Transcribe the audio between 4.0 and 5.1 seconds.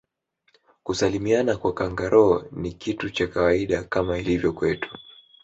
ilivyo kwetu